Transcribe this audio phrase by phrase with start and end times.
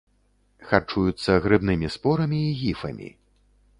[0.69, 3.07] Харчуюцца грыбнымі спорамі і гіфамі.